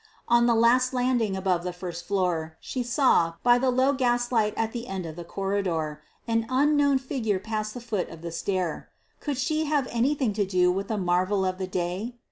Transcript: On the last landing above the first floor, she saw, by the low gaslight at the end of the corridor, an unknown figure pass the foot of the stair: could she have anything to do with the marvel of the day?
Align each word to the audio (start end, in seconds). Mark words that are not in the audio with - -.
On 0.27 0.47
the 0.47 0.55
last 0.55 0.95
landing 0.95 1.37
above 1.37 1.63
the 1.63 1.71
first 1.71 2.07
floor, 2.07 2.57
she 2.59 2.81
saw, 2.81 3.33
by 3.43 3.59
the 3.59 3.69
low 3.69 3.93
gaslight 3.93 4.55
at 4.57 4.71
the 4.71 4.87
end 4.87 5.05
of 5.05 5.15
the 5.15 5.23
corridor, 5.23 6.01
an 6.27 6.47
unknown 6.49 6.97
figure 6.97 7.37
pass 7.37 7.71
the 7.71 7.81
foot 7.81 8.09
of 8.09 8.23
the 8.23 8.31
stair: 8.31 8.89
could 9.19 9.37
she 9.37 9.65
have 9.65 9.87
anything 9.91 10.33
to 10.33 10.43
do 10.43 10.71
with 10.71 10.87
the 10.87 10.97
marvel 10.97 11.45
of 11.45 11.59
the 11.59 11.67
day? 11.67 12.15